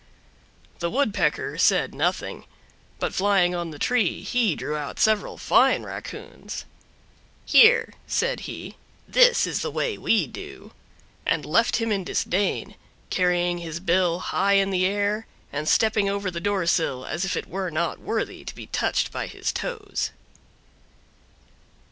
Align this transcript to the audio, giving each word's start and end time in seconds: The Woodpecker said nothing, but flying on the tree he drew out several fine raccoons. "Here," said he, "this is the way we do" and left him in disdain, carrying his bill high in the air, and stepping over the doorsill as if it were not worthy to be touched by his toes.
The 0.79 0.89
Woodpecker 0.89 1.59
said 1.59 1.93
nothing, 1.93 2.45
but 2.97 3.13
flying 3.13 3.53
on 3.53 3.69
the 3.69 3.77
tree 3.77 4.23
he 4.23 4.55
drew 4.55 4.75
out 4.75 4.97
several 4.99 5.37
fine 5.37 5.83
raccoons. 5.83 6.65
"Here," 7.45 7.93
said 8.07 8.39
he, 8.49 8.77
"this 9.07 9.45
is 9.45 9.61
the 9.61 9.69
way 9.69 9.99
we 9.99 10.25
do" 10.25 10.71
and 11.23 11.45
left 11.45 11.75
him 11.75 11.91
in 11.91 12.03
disdain, 12.03 12.73
carrying 13.11 13.59
his 13.59 13.79
bill 13.79 14.17
high 14.17 14.53
in 14.53 14.71
the 14.71 14.87
air, 14.87 15.27
and 15.53 15.69
stepping 15.69 16.09
over 16.09 16.31
the 16.31 16.41
doorsill 16.41 17.05
as 17.05 17.23
if 17.23 17.37
it 17.37 17.45
were 17.47 17.69
not 17.69 17.99
worthy 17.99 18.43
to 18.43 18.55
be 18.55 18.65
touched 18.65 19.11
by 19.11 19.27
his 19.27 19.51
toes. 19.51 20.09